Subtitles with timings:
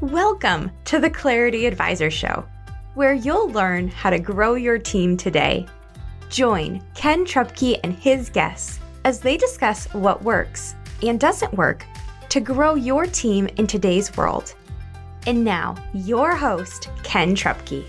[0.00, 2.44] Welcome to the Clarity Advisor Show,
[2.94, 5.66] where you'll learn how to grow your team today.
[6.30, 11.84] Join Ken Trupke and his guests as they discuss what works and doesn't work
[12.28, 14.54] to grow your team in today's world.
[15.26, 17.84] And now, your host, Ken Trupke.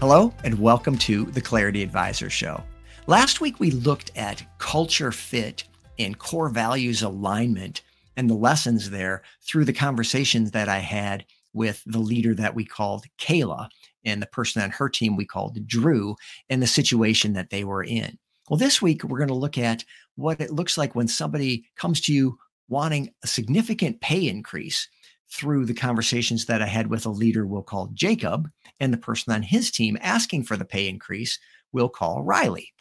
[0.00, 2.64] Hello, and welcome to the Clarity Advisor Show.
[3.06, 5.64] Last week, we looked at culture fit
[5.98, 7.82] and core values alignment
[8.16, 12.64] and the lessons there through the conversations that I had with the leader that we
[12.64, 13.68] called Kayla
[14.04, 16.16] and the person on her team we called Drew
[16.50, 18.18] and the situation that they were in.
[18.48, 19.84] Well, this week we're going to look at
[20.16, 22.38] what it looks like when somebody comes to you
[22.68, 24.88] wanting a significant pay increase
[25.30, 28.48] through the conversations that I had with a leader we'll call Jacob
[28.80, 31.38] and the person on his team asking for the pay increase
[31.72, 32.72] we'll call Riley.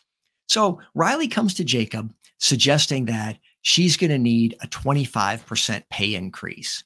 [0.47, 6.83] So Riley comes to Jacob suggesting that she's going to need a 25% pay increase.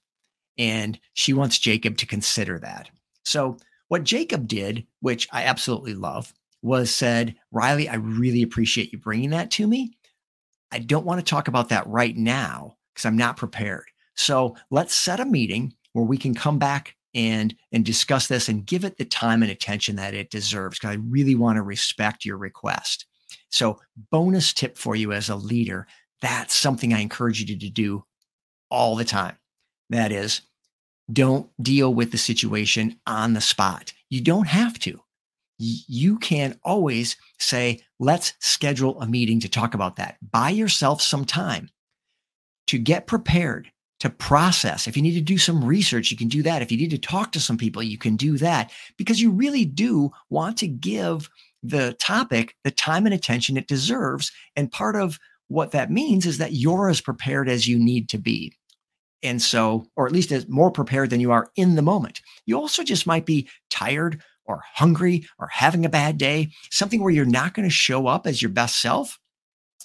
[0.57, 2.89] And she wants Jacob to consider that.
[3.25, 3.57] So,
[3.89, 9.29] what Jacob did, which I absolutely love, was said, Riley, I really appreciate you bringing
[9.31, 9.97] that to me.
[10.71, 13.85] I don't want to talk about that right now because I'm not prepared.
[14.15, 18.65] So, let's set a meeting where we can come back and and discuss this and
[18.65, 22.25] give it the time and attention that it deserves because I really want to respect
[22.25, 23.05] your request.
[23.49, 23.79] So,
[24.11, 25.87] bonus tip for you as a leader
[26.21, 28.03] that's something I encourage you to do
[28.69, 29.37] all the time.
[29.89, 30.41] That is,
[31.11, 33.93] don't deal with the situation on the spot.
[34.09, 35.01] You don't have to.
[35.57, 40.17] You can always say, let's schedule a meeting to talk about that.
[40.31, 41.69] Buy yourself some time
[42.67, 44.87] to get prepared, to process.
[44.87, 46.61] If you need to do some research, you can do that.
[46.61, 49.65] If you need to talk to some people, you can do that because you really
[49.65, 51.29] do want to give
[51.63, 54.31] the topic the time and attention it deserves.
[54.55, 55.17] And part of
[55.47, 58.53] what that means is that you're as prepared as you need to be.
[59.23, 62.21] And so, or at least as more prepared than you are in the moment.
[62.45, 67.11] You also just might be tired or hungry or having a bad day, something where
[67.11, 69.19] you're not going to show up as your best self.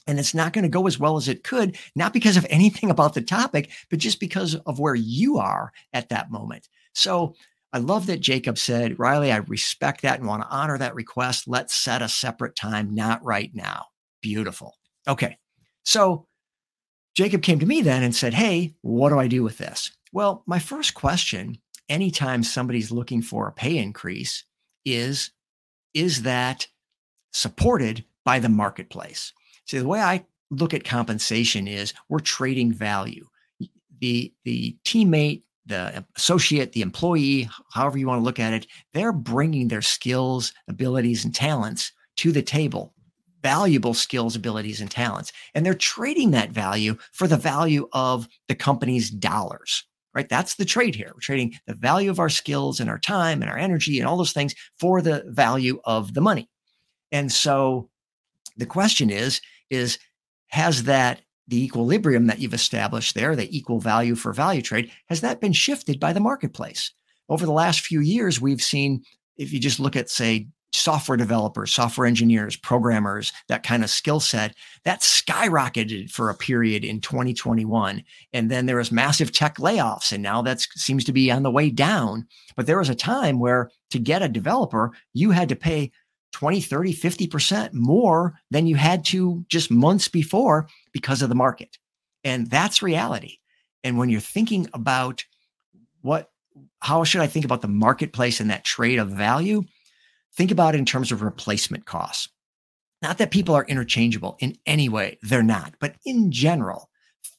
[0.06, 2.91] And it's not going to go as well as it could, not because of anything
[2.91, 6.69] about the topic, but just because of where you are at that moment.
[6.95, 7.34] So
[7.72, 11.49] I love that Jacob said, Riley, I respect that and want to honor that request.
[11.49, 13.87] Let's set a separate time, not right now.
[14.21, 14.77] Beautiful.
[15.09, 15.39] Okay.
[15.84, 16.26] So
[17.15, 19.91] Jacob came to me then and said, Hey, what do I do with this?
[20.12, 24.44] Well, my first question anytime somebody's looking for a pay increase
[24.84, 25.31] is
[25.94, 26.66] Is that
[27.32, 29.32] supported by the marketplace?
[29.66, 33.26] See, the way I look at compensation is we're trading value.
[34.00, 39.12] The, the teammate, the associate, the employee, however you want to look at it, they're
[39.12, 42.94] bringing their skills, abilities, and talents to the table
[43.42, 45.32] valuable skills, abilities, and talents.
[45.54, 50.28] And they're trading that value for the value of the company's dollars, right?
[50.28, 51.10] That's the trade here.
[51.14, 54.16] We're trading the value of our skills and our time and our energy and all
[54.16, 56.48] those things for the value of the money.
[57.10, 57.91] And so
[58.56, 59.98] the question is, is
[60.48, 65.20] has that the equilibrium that you've established there, the equal value for value trade, has
[65.22, 66.92] that been shifted by the marketplace?
[67.28, 69.03] Over the last few years, we've seen,
[69.36, 74.21] if you just look at, say, software developers, software engineers, programmers, that kind of skill
[74.21, 78.03] set, that skyrocketed for a period in 2021.
[78.33, 81.50] And then there was massive tech layoffs, and now that seems to be on the
[81.50, 82.27] way down.
[82.56, 85.93] But there was a time where to get a developer, you had to pay
[86.33, 91.77] 20, 30, 50% more than you had to just months before because of the market.
[92.25, 93.39] And that's reality.
[93.84, 95.25] And when you're thinking about
[96.00, 96.31] what,
[96.81, 99.65] how should I think about the marketplace and that trade of value?
[100.37, 102.28] Think about it in terms of replacement costs.
[103.03, 105.75] Not that people are interchangeable in any way, they're not.
[105.81, 106.88] But in general,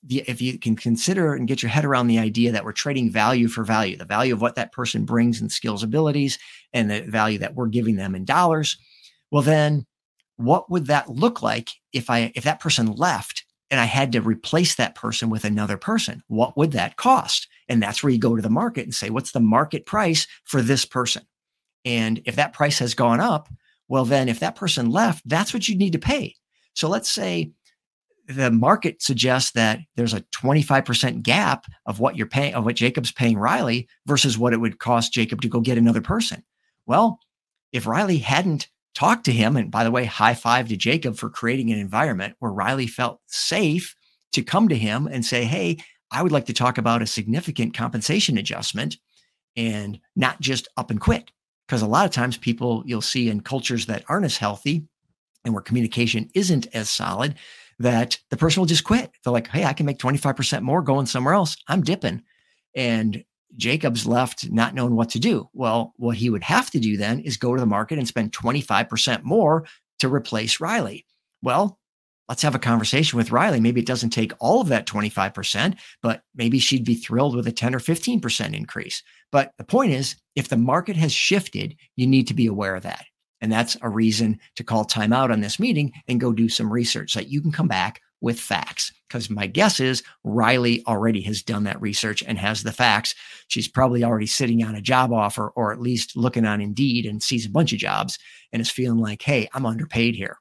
[0.10, 3.48] if you can consider and get your head around the idea that we're trading value
[3.48, 6.38] for value, the value of what that person brings in skills, abilities,
[6.74, 8.78] and the value that we're giving them in dollars,
[9.32, 9.86] well, then
[10.36, 14.22] what would that look like if I if that person left and I had to
[14.22, 16.22] replace that person with another person?
[16.28, 17.48] What would that cost?
[17.70, 20.62] And that's where you go to the market and say, what's the market price for
[20.62, 21.24] this person?
[21.86, 23.50] And if that price has gone up,
[23.88, 26.36] well, then if that person left, that's what you need to pay.
[26.74, 27.52] So let's say
[28.28, 33.12] the market suggests that there's a 25% gap of what you're paying, of what Jacob's
[33.12, 36.44] paying Riley versus what it would cost Jacob to go get another person.
[36.86, 37.20] Well,
[37.72, 41.30] if Riley hadn't talked to him, and by the way, high five to Jacob for
[41.30, 43.96] creating an environment where Riley felt safe
[44.32, 45.78] to come to him and say, Hey,
[46.12, 48.98] I would like to talk about a significant compensation adjustment
[49.56, 51.32] and not just up and quit.
[51.68, 54.86] Because a lot of times people you'll see in cultures that aren't as healthy
[55.46, 57.36] and where communication isn't as solid,
[57.80, 59.12] that the person will just quit.
[59.24, 61.56] They're like, hey, I can make 25% more going somewhere else.
[61.68, 62.22] I'm dipping.
[62.76, 63.24] And
[63.56, 65.50] Jacob's left not knowing what to do.
[65.54, 68.32] Well, what he would have to do then is go to the market and spend
[68.32, 69.66] 25% more
[70.00, 71.06] to replace Riley.
[71.42, 71.80] Well,
[72.34, 73.60] let's have a conversation with Riley.
[73.60, 77.52] Maybe it doesn't take all of that 25%, but maybe she'd be thrilled with a
[77.52, 79.04] 10 or 15% increase.
[79.32, 82.82] But the point is, if the market has shifted, you need to be aware of
[82.82, 83.06] that.
[83.40, 87.12] And that's a reason to call timeout on this meeting and go do some research
[87.12, 88.92] so that you can come back with facts.
[89.08, 93.14] Because my guess is Riley already has done that research and has the facts.
[93.48, 97.22] She's probably already sitting on a job offer or at least looking on Indeed and
[97.22, 98.18] sees a bunch of jobs
[98.52, 100.40] and is feeling like, hey, I'm underpaid here.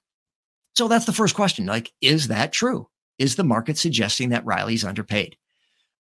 [0.75, 1.67] So that's the first question.
[1.67, 2.89] Like, is that true?
[3.19, 5.37] Is the market suggesting that Riley's underpaid?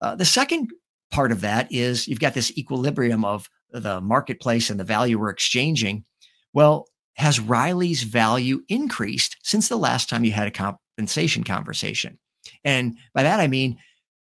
[0.00, 0.70] Uh, the second
[1.10, 5.30] part of that is you've got this equilibrium of the marketplace and the value we're
[5.30, 6.04] exchanging.
[6.52, 12.18] Well, has Riley's value increased since the last time you had a compensation conversation?
[12.64, 13.78] And by that, I mean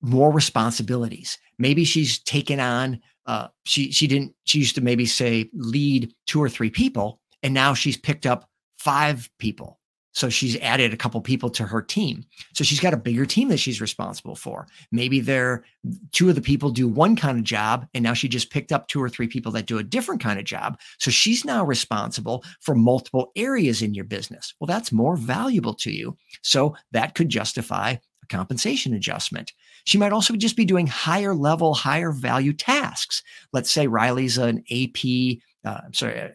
[0.00, 1.38] more responsibilities.
[1.58, 6.42] Maybe she's taken on, uh, she, she didn't, she used to maybe say lead two
[6.42, 8.48] or three people, and now she's picked up
[8.78, 9.79] five people
[10.12, 12.24] so she's added a couple people to her team.
[12.54, 14.66] So she's got a bigger team that she's responsible for.
[14.90, 15.64] Maybe they're
[16.12, 18.88] two of the people do one kind of job, and now she just picked up
[18.88, 20.78] two or three people that do a different kind of job.
[20.98, 24.54] So she's now responsible for multiple areas in your business.
[24.58, 26.16] Well, that's more valuable to you.
[26.42, 27.92] So that could justify
[28.22, 29.52] a compensation adjustment.
[29.84, 33.22] She might also just be doing higher level, higher value tasks.
[33.52, 36.28] Let's say Riley's an AP, uh, sorry, uh,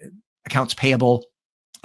[0.45, 1.25] accounts payable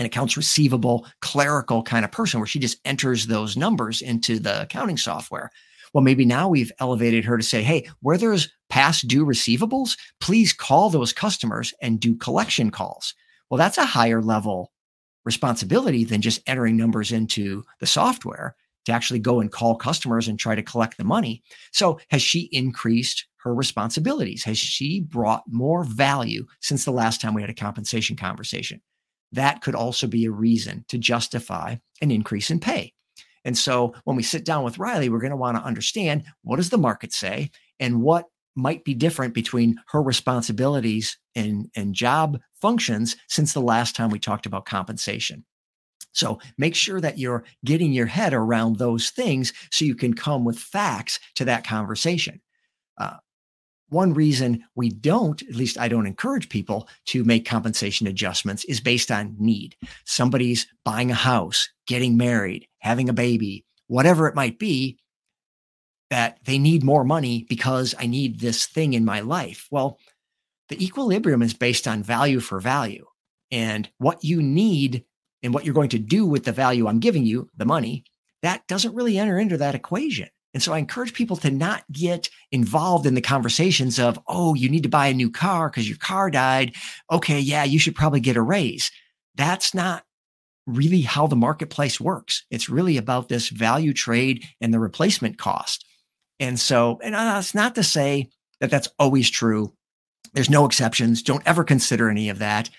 [0.01, 4.63] an accounts receivable clerical kind of person where she just enters those numbers into the
[4.63, 5.51] accounting software.
[5.93, 10.53] Well, maybe now we've elevated her to say, hey, where there's past due receivables, please
[10.53, 13.15] call those customers and do collection calls.
[13.51, 14.73] Well, that's a higher level
[15.25, 18.57] responsibility than just entering numbers into the software
[18.87, 21.43] to actually go and call customers and try to collect the money.
[21.73, 24.45] So, has she increased her responsibilities?
[24.45, 28.81] Has she brought more value since the last time we had a compensation conversation?
[29.33, 32.93] That could also be a reason to justify an increase in pay.
[33.45, 36.57] And so when we sit down with Riley, we're going to want to understand what
[36.57, 42.39] does the market say and what might be different between her responsibilities and, and job
[42.61, 45.45] functions since the last time we talked about compensation.
[46.13, 50.45] So make sure that you're getting your head around those things so you can come
[50.45, 52.41] with facts to that conversation.
[52.99, 53.17] Uh,
[53.91, 58.81] one reason we don't, at least I don't encourage people to make compensation adjustments, is
[58.81, 59.77] based on need.
[60.05, 64.99] Somebody's buying a house, getting married, having a baby, whatever it might be,
[66.11, 69.69] that they need more money because I need this thing in my life.
[69.71, 69.99] Well,
[70.69, 73.07] the equilibrium is based on value for value.
[73.51, 75.05] And what you need
[75.43, 78.05] and what you're going to do with the value I'm giving you, the money,
[78.43, 80.29] that doesn't really enter into that equation.
[80.53, 84.69] And so I encourage people to not get involved in the conversations of, oh, you
[84.69, 86.75] need to buy a new car because your car died.
[87.11, 88.91] Okay, yeah, you should probably get a raise.
[89.37, 90.05] That's not
[90.67, 92.45] really how the marketplace works.
[92.51, 95.85] It's really about this value trade and the replacement cost.
[96.39, 98.29] And so, and uh, it's not to say
[98.61, 99.73] that that's always true.
[100.33, 101.23] There's no exceptions.
[101.23, 102.71] Don't ever consider any of that.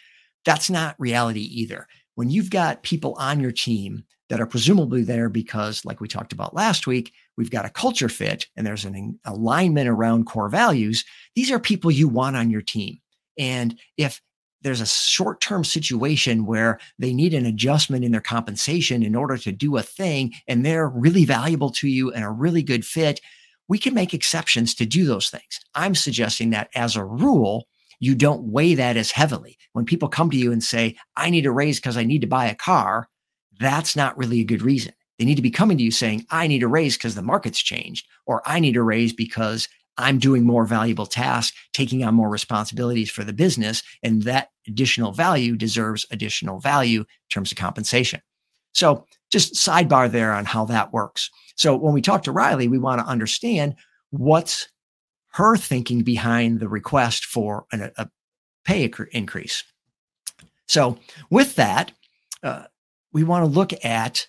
[0.46, 1.88] That's not reality either.
[2.16, 6.34] When you've got people on your team that are presumably there because, like we talked
[6.34, 11.04] about last week, we've got a culture fit and there's an alignment around core values.
[11.34, 13.00] These are people you want on your team.
[13.36, 14.22] And if
[14.62, 19.38] there's a short term situation where they need an adjustment in their compensation in order
[19.38, 23.20] to do a thing and they're really valuable to you and a really good fit,
[23.68, 25.60] we can make exceptions to do those things.
[25.74, 27.65] I'm suggesting that as a rule,
[28.00, 29.58] you don't weigh that as heavily.
[29.74, 32.27] When people come to you and say, I need a raise because I need to
[32.27, 33.08] buy a car,
[33.60, 34.94] that's not really a good reason.
[35.22, 37.62] They need to be coming to you saying, I need a raise because the market's
[37.62, 42.28] changed, or I need a raise because I'm doing more valuable tasks, taking on more
[42.28, 43.84] responsibilities for the business.
[44.01, 48.20] And that additional value deserves additional value in terms of compensation.
[48.74, 51.30] So just sidebar there on how that works.
[51.56, 53.75] So when we talk to Riley, we want to understand
[54.10, 54.70] what's
[55.34, 58.10] her thinking behind the request for an, a
[58.66, 59.63] pay increase.
[60.68, 60.98] So
[61.30, 61.92] with that,
[62.42, 62.63] uh,
[63.13, 64.25] we want to look at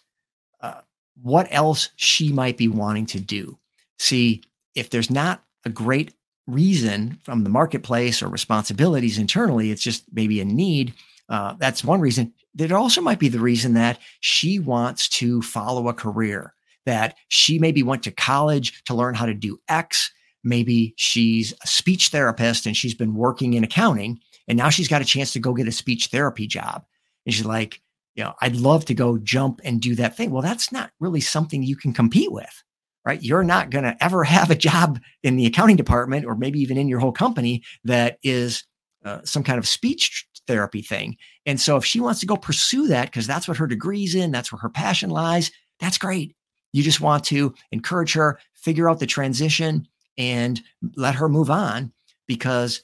[1.23, 3.59] what else she might be wanting to do.
[3.99, 4.43] See
[4.75, 6.15] if there's not a great
[6.47, 10.93] reason from the marketplace or responsibilities internally, it's just maybe a need.
[11.29, 12.33] Uh, that's one reason.
[12.55, 16.53] There also might be the reason that she wants to follow a career,
[16.85, 20.11] that she maybe went to college to learn how to do X.
[20.45, 25.03] Maybe she's a speech therapist and she's been working in accounting and now she's got
[25.03, 26.85] a chance to go get a speech therapy job.
[27.25, 27.81] And she's like,
[28.15, 30.31] you know, I'd love to go jump and do that thing.
[30.31, 32.63] Well, that's not really something you can compete with.
[33.05, 33.23] right?
[33.23, 36.79] You're not going to ever have a job in the accounting department or maybe even
[36.79, 38.65] in your whole company that is
[39.05, 41.17] uh, some kind of speech therapy thing.
[41.47, 44.31] And so if she wants to go pursue that because that's what her degree's in,
[44.31, 45.51] that's where her passion lies,
[45.81, 46.35] that's great.
[46.73, 49.87] You just want to encourage her, figure out the transition
[50.19, 50.61] and
[50.97, 51.93] let her move on
[52.27, 52.83] because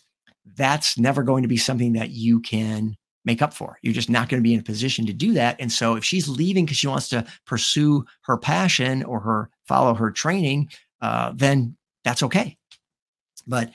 [0.56, 3.78] that's never going to be something that you can make up for.
[3.82, 5.56] You're just not going to be in a position to do that.
[5.58, 9.94] And so if she's leaving because she wants to pursue her passion or her follow
[9.94, 10.70] her training,
[11.00, 12.56] uh, then that's okay.
[13.46, 13.70] But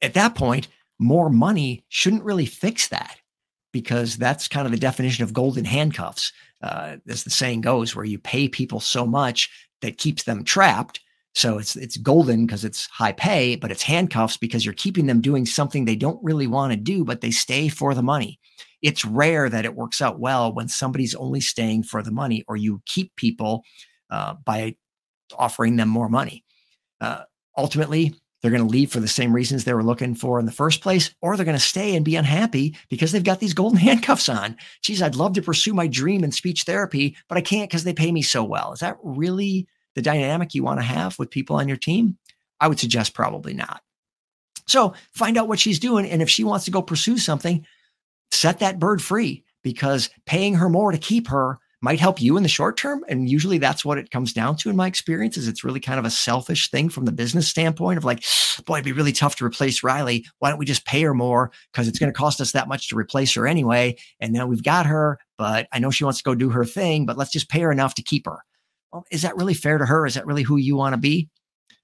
[0.00, 3.18] at that point, more money shouldn't really fix that
[3.72, 6.32] because that's kind of the definition of golden handcuffs.
[6.62, 9.50] Uh, as the saying goes, where you pay people so much
[9.80, 11.00] that keeps them trapped.
[11.34, 15.20] So it's it's golden because it's high pay, but it's handcuffs because you're keeping them
[15.20, 18.38] doing something they don't really want to do, but they stay for the money.
[18.82, 22.56] It's rare that it works out well when somebody's only staying for the money, or
[22.56, 23.64] you keep people
[24.10, 24.76] uh, by
[25.38, 26.44] offering them more money.
[27.00, 27.22] Uh,
[27.56, 30.52] ultimately, they're going to leave for the same reasons they were looking for in the
[30.52, 33.78] first place, or they're going to stay and be unhappy because they've got these golden
[33.78, 34.56] handcuffs on.
[34.82, 37.94] Geez, I'd love to pursue my dream in speech therapy, but I can't because they
[37.94, 38.72] pay me so well.
[38.72, 42.18] Is that really the dynamic you want to have with people on your team?
[42.60, 43.82] I would suggest probably not.
[44.66, 46.08] So find out what she's doing.
[46.08, 47.66] And if she wants to go pursue something,
[48.30, 52.44] set that bird free because paying her more to keep her might help you in
[52.44, 53.04] the short term.
[53.08, 55.98] And usually that's what it comes down to in my experience is it's really kind
[55.98, 58.24] of a selfish thing from the business standpoint of like,
[58.64, 60.24] boy, it'd be really tough to replace Riley.
[60.38, 61.50] Why don't we just pay her more?
[61.72, 63.96] Because it's going to cost us that much to replace her anyway.
[64.20, 67.04] And now we've got her, but I know she wants to go do her thing,
[67.04, 68.38] but let's just pay her enough to keep her.
[68.92, 70.06] Well, is that really fair to her?
[70.06, 71.30] Is that really who you want to be?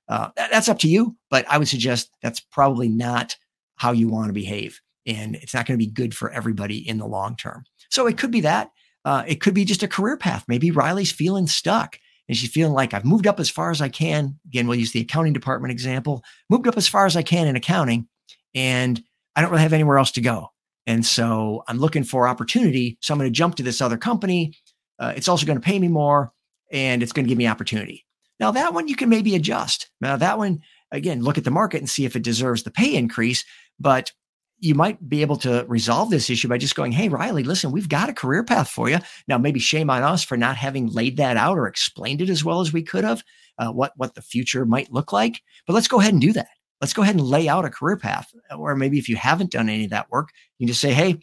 [0.08, 3.36] Uh, that, that's up to you, but I would suggest that's probably not
[3.76, 4.80] how you want to behave.
[5.06, 7.64] And it's not going to be good for everybody in the long term.
[7.90, 8.70] So it could be that.
[9.04, 10.44] Uh, it could be just a career path.
[10.48, 11.98] Maybe Riley's feeling stuck
[12.28, 14.38] and she's feeling like I've moved up as far as I can.
[14.48, 17.56] Again, we'll use the accounting department example, moved up as far as I can in
[17.56, 18.06] accounting,
[18.54, 19.02] and
[19.34, 20.48] I don't really have anywhere else to go.
[20.86, 22.98] And so I'm looking for opportunity.
[23.00, 24.54] So I'm going to jump to this other company.
[24.98, 26.32] Uh, it's also going to pay me more
[26.70, 28.04] and it's going to give me opportunity.
[28.40, 29.90] Now, that one you can maybe adjust.
[30.00, 32.94] Now, that one, again, look at the market and see if it deserves the pay
[32.94, 33.44] increase.
[33.80, 34.12] But
[34.60, 37.88] you might be able to resolve this issue by just going, Hey, Riley, listen, we've
[37.88, 38.98] got a career path for you.
[39.26, 42.44] Now, maybe shame on us for not having laid that out or explained it as
[42.44, 43.22] well as we could have,
[43.58, 45.40] uh, what, what the future might look like.
[45.66, 46.48] But let's go ahead and do that.
[46.80, 48.32] Let's go ahead and lay out a career path.
[48.56, 51.20] Or maybe if you haven't done any of that work, you can just say, Hey,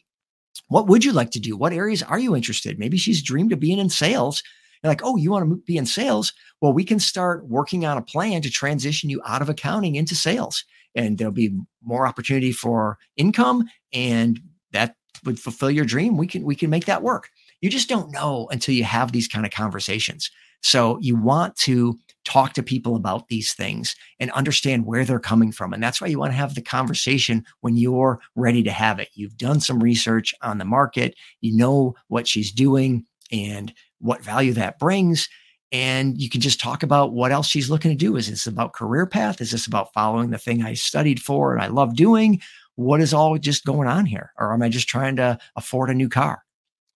[0.69, 1.57] what would you like to do?
[1.57, 2.79] What areas are you interested?
[2.79, 4.41] Maybe she's dreamed of being in sales.
[4.83, 6.33] You're like, oh, you want to be in sales?
[6.61, 10.15] Well, we can start working on a plan to transition you out of accounting into
[10.15, 10.63] sales
[10.95, 14.39] and there'll be more opportunity for income and
[14.71, 16.17] that would fulfill your dream.
[16.17, 17.29] We can we can make that work.
[17.61, 20.31] You just don't know until you have these kind of conversations.
[20.61, 25.51] So you want to talk to people about these things and understand where they're coming
[25.51, 28.99] from and that's why you want to have the conversation when you're ready to have
[28.99, 29.09] it.
[29.13, 33.73] You've done some research on the market you know what she's doing and
[34.05, 35.27] what value that brings
[35.71, 38.15] and you can just talk about what else she's looking to do.
[38.15, 39.41] Is this about career path?
[39.41, 42.41] Is this about following the thing I studied for and I love doing?
[42.75, 44.31] What is all just going on here?
[44.37, 46.43] Or am I just trying to afford a new car?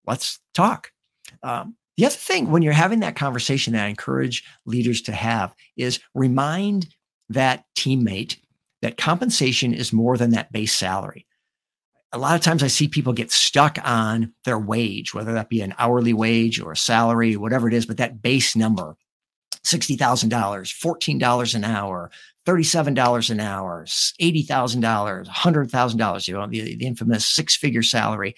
[0.06, 0.92] Let's talk.
[1.44, 5.54] Um, the other thing when you're having that conversation that I encourage leaders to have
[5.76, 6.88] is remind
[7.28, 8.38] that teammate
[8.82, 11.26] that compensation is more than that base salary
[12.12, 15.62] a lot of times I see people get stuck on their wage, whether that be
[15.62, 18.96] an hourly wage or a salary, whatever it is, but that base number,
[19.64, 22.10] $60,000, $14 an hour,
[22.48, 28.34] $37 an hour, $80,000, $100,000, you know, the, the infamous six figure salary.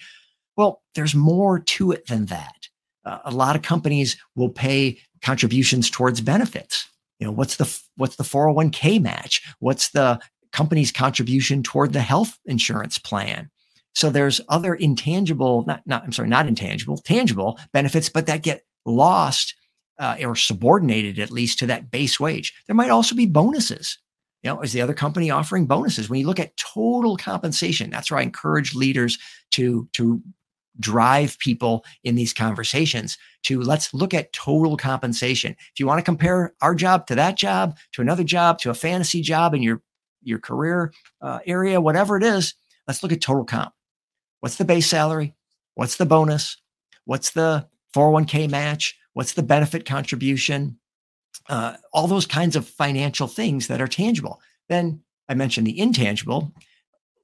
[0.56, 2.68] Well, there's more to it than that.
[3.06, 6.86] Uh, a lot of companies will pay contributions towards benefits.
[7.18, 9.42] You know, what's the, what's the 401k match?
[9.60, 10.20] What's the
[10.52, 13.48] company's contribution toward the health insurance plan?
[13.94, 18.64] So there's other intangible, not, not, I'm sorry, not intangible, tangible benefits, but that get
[18.84, 19.54] lost
[19.98, 22.54] uh, or subordinated at least to that base wage.
[22.66, 23.98] There might also be bonuses.
[24.42, 26.10] You know, is the other company offering bonuses?
[26.10, 29.18] When you look at total compensation, that's where I encourage leaders
[29.52, 30.20] to, to
[30.80, 35.52] drive people in these conversations to let's look at total compensation.
[35.52, 38.74] If you want to compare our job to that job, to another job, to a
[38.74, 39.82] fantasy job in your,
[40.22, 42.54] your career uh, area, whatever it is,
[42.88, 43.72] let's look at total comp.
[44.42, 45.36] What's the base salary?
[45.76, 46.56] What's the bonus?
[47.04, 48.98] What's the 401k match?
[49.12, 50.78] What's the benefit contribution?
[51.48, 54.40] Uh, all those kinds of financial things that are tangible.
[54.68, 56.52] Then I mentioned the intangible.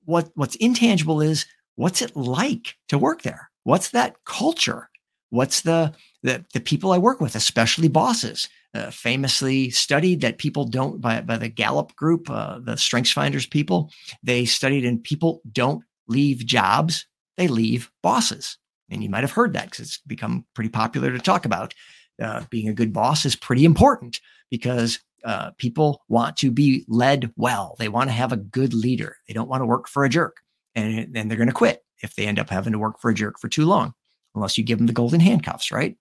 [0.05, 1.45] What what's intangible is
[1.75, 3.51] what's it like to work there?
[3.65, 4.89] What's that culture?
[5.31, 8.49] What's the, the, the people I work with, especially bosses?
[8.75, 13.47] Uh, famously studied that people don't by, by the Gallup group, uh, the Strengths Finders
[13.47, 13.91] people,
[14.23, 18.59] they studied and people don't leave jobs, they leave bosses.
[18.91, 21.75] And you might have heard that because it's become pretty popular to talk about.
[22.21, 27.33] Uh, being a good boss is pretty important because uh, people want to be led
[27.37, 27.77] well.
[27.79, 29.17] They want to have a good leader.
[29.27, 30.39] They don't want to work for a jerk.
[30.75, 33.15] And then they're going to quit if they end up having to work for a
[33.15, 33.95] jerk for too long,
[34.35, 35.97] unless you give them the golden handcuffs, right?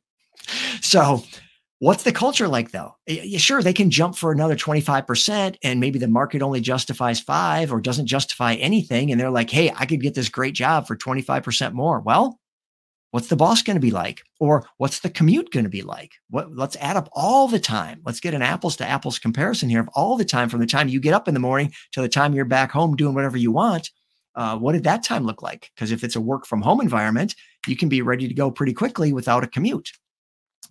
[0.82, 1.24] So,
[1.80, 2.96] what's the culture like though?
[3.38, 7.82] Sure, they can jump for another 25% and maybe the market only justifies five or
[7.82, 9.12] doesn't justify anything.
[9.12, 12.00] And they're like, hey, I could get this great job for 25% more.
[12.00, 12.40] Well,
[13.12, 14.22] What's the boss going to be like?
[14.40, 16.12] Or what's the commute going to be like?
[16.30, 18.02] What, let's add up all the time.
[18.06, 20.90] Let's get an apples to apples comparison here of all the time from the time
[20.90, 23.52] you get up in the morning to the time you're back home doing whatever you
[23.52, 23.90] want.
[24.36, 25.72] Uh, what did that time look like?
[25.74, 27.34] Because if it's a work from home environment,
[27.66, 29.90] you can be ready to go pretty quickly without a commute.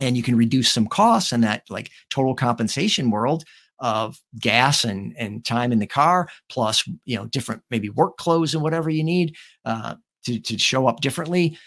[0.00, 3.44] And you can reduce some costs in that like total compensation world
[3.78, 8.54] of gas and and time in the car, plus you know different maybe work clothes
[8.54, 9.34] and whatever you need
[9.64, 11.58] uh, to to show up differently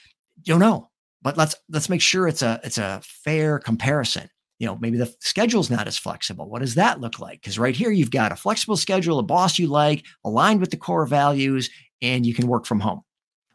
[0.46, 0.90] don't know,
[1.22, 4.30] but let's let's make sure it's a it's a fair comparison.
[4.60, 6.50] You know, maybe the schedule's not as flexible.
[6.50, 7.42] What does that look like?
[7.42, 10.78] Because right here you've got a flexible schedule, a boss you like, aligned with the
[10.78, 11.70] core values,
[12.02, 13.02] and you can work from home.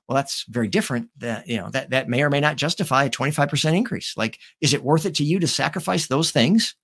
[0.09, 1.09] Well, that's very different.
[1.19, 4.15] That you know that that may or may not justify a 25% increase.
[4.17, 6.75] Like, is it worth it to you to sacrifice those things,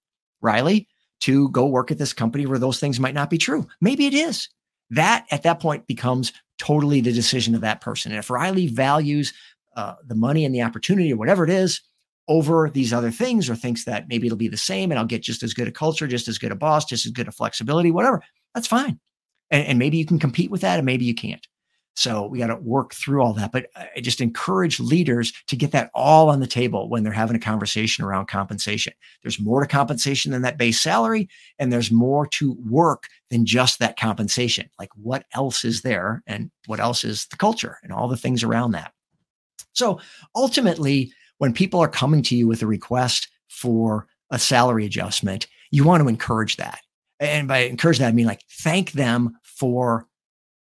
[0.40, 0.88] Riley,
[1.20, 3.66] to go work at this company where those things might not be true?
[3.80, 4.48] Maybe it is.
[4.90, 8.12] That at that point becomes totally the decision of that person.
[8.12, 9.32] And if Riley values
[9.76, 11.80] uh, the money and the opportunity or whatever it is
[12.28, 15.22] over these other things or thinks that maybe it'll be the same and I'll get
[15.22, 17.90] just as good a culture, just as good a boss, just as good a flexibility,
[17.90, 18.22] whatever,
[18.54, 19.00] that's fine.
[19.50, 21.46] And, and maybe you can compete with that and maybe you can't.
[22.00, 23.52] So we got to work through all that.
[23.52, 27.36] But I just encourage leaders to get that all on the table when they're having
[27.36, 28.94] a conversation around compensation.
[29.22, 31.28] There's more to compensation than that base salary,
[31.58, 34.70] and there's more to work than just that compensation.
[34.78, 38.42] Like what else is there and what else is the culture and all the things
[38.42, 38.94] around that.
[39.74, 40.00] So
[40.34, 45.84] ultimately, when people are coming to you with a request for a salary adjustment, you
[45.84, 46.80] want to encourage that.
[47.18, 50.06] And by encourage that, I mean like thank them for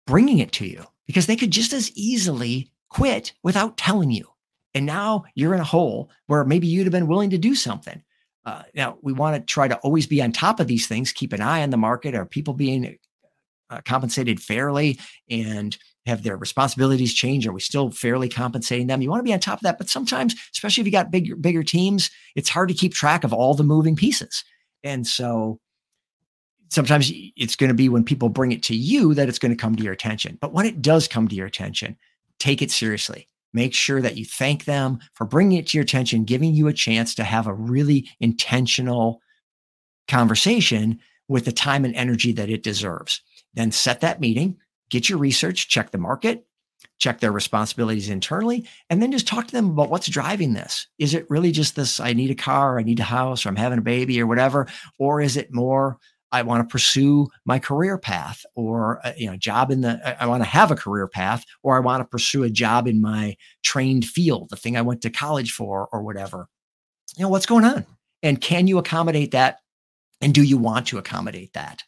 [0.06, 4.26] bringing it to you because they could just as easily quit without telling you.
[4.74, 8.02] And now you're in a hole where maybe you'd have been willing to do something.
[8.44, 11.32] Uh, now, we want to try to always be on top of these things, keep
[11.32, 12.14] an eye on the market.
[12.14, 12.96] Are people being
[13.70, 15.00] uh, compensated fairly?
[15.28, 17.46] And have their responsibilities changed?
[17.46, 19.02] Are we still fairly compensating them?
[19.02, 21.36] You want to be on top of that, but sometimes, especially if you got bigger
[21.36, 24.44] bigger teams, it's hard to keep track of all the moving pieces.
[24.84, 25.58] And so
[26.68, 29.60] sometimes it's going to be when people bring it to you that it's going to
[29.60, 30.38] come to your attention.
[30.40, 31.96] But when it does come to your attention,
[32.38, 33.28] take it seriously.
[33.52, 36.72] Make sure that you thank them for bringing it to your attention, giving you a
[36.72, 39.22] chance to have a really intentional
[40.08, 43.22] conversation with the time and energy that it deserves.
[43.54, 46.46] Then set that meeting get your research, check the market,
[46.98, 50.86] check their responsibilities internally, and then just talk to them about what's driving this.
[50.98, 53.56] Is it really just this I need a car, I need a house, or I'm
[53.56, 54.68] having a baby or whatever?
[54.98, 55.98] Or is it more
[56.32, 60.22] I want to pursue my career path or a, uh, you know job in the
[60.22, 63.00] I want to have a career path or I want to pursue a job in
[63.00, 66.48] my trained field, the thing I went to college for or whatever.
[67.16, 67.86] You know, what's going on?
[68.22, 69.58] And can you accommodate that?
[70.20, 71.82] And do you want to accommodate that?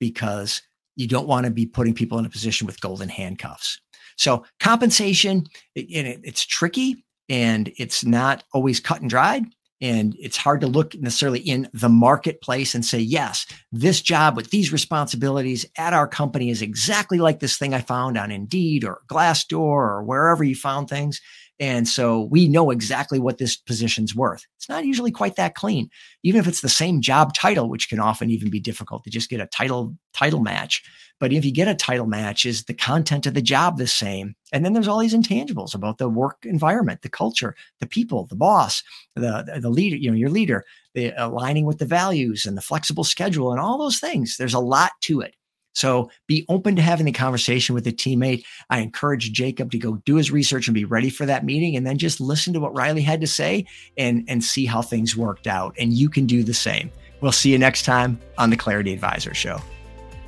[0.00, 0.62] Because
[0.96, 3.80] you don't want to be putting people in a position with golden handcuffs.
[4.16, 9.44] So compensation, it, it, it's tricky and it's not always cut and dried.
[9.80, 14.50] And it's hard to look necessarily in the marketplace and say, yes, this job with
[14.50, 19.02] these responsibilities at our company is exactly like this thing I found on Indeed or
[19.08, 21.20] Glassdoor or wherever you found things.
[21.60, 24.46] And so we know exactly what this position's worth.
[24.56, 25.90] It's not usually quite that clean,
[26.22, 29.28] even if it's the same job title, which can often even be difficult to just
[29.28, 30.82] get a title title match.
[31.20, 34.36] But if you get a title match, is the content of the job the same?
[34.52, 38.36] And then there's all these intangibles about the work environment, the culture, the people, the
[38.36, 38.82] boss,
[39.16, 43.04] the the leader, you know, your leader, the aligning with the values and the flexible
[43.04, 44.36] schedule and all those things.
[44.36, 45.34] There's a lot to it.
[45.78, 48.44] So be open to having the conversation with a teammate.
[48.68, 51.86] I encourage Jacob to go do his research and be ready for that meeting and
[51.86, 53.64] then just listen to what Riley had to say
[53.96, 55.76] and, and see how things worked out.
[55.78, 56.90] And you can do the same.
[57.20, 59.60] We'll see you next time on the Clarity Advisor Show.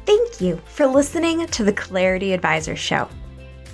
[0.07, 3.09] Thank you for listening to the Clarity Advisor Show.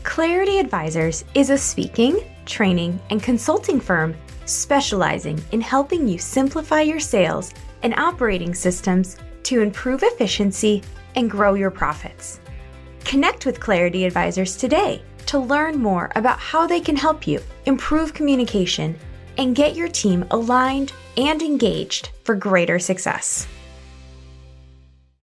[0.02, 7.00] Clarity Advisors is a speaking, training, and consulting firm specializing in helping you simplify your
[7.00, 10.82] sales and operating systems to improve efficiency
[11.16, 12.40] and grow your profits.
[13.04, 18.14] Connect with Clarity Advisors today to learn more about how they can help you improve
[18.14, 18.96] communication,
[19.38, 23.46] and get your team aligned and engaged for greater success.